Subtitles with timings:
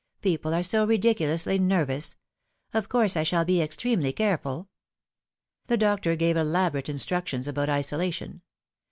[0.23, 2.15] "People are so ridiculously nervous.
[2.73, 4.67] Of course I shall be extremely careful."
[5.67, 8.41] The doctor gave elaborate instructions about isolation.